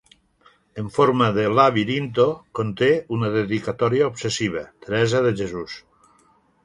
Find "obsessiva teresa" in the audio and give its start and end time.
4.13-5.23